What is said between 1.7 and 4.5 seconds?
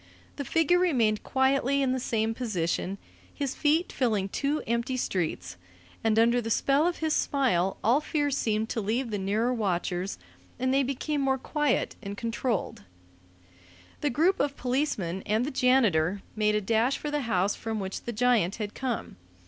in the same position, his feet filling